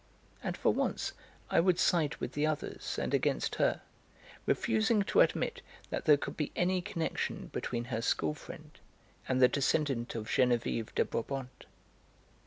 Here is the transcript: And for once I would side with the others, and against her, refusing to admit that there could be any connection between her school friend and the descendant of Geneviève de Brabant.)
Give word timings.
And 0.41 0.57
for 0.57 0.73
once 0.73 1.13
I 1.51 1.59
would 1.59 1.77
side 1.79 2.15
with 2.15 2.31
the 2.31 2.43
others, 2.47 2.97
and 2.97 3.13
against 3.13 3.57
her, 3.61 3.81
refusing 4.47 5.03
to 5.03 5.21
admit 5.21 5.61
that 5.91 6.05
there 6.05 6.17
could 6.17 6.35
be 6.35 6.51
any 6.55 6.81
connection 6.81 7.49
between 7.53 7.83
her 7.93 8.01
school 8.01 8.33
friend 8.33 8.71
and 9.27 9.39
the 9.39 9.47
descendant 9.47 10.15
of 10.15 10.25
Geneviève 10.27 10.95
de 10.95 11.05
Brabant.) 11.05 11.67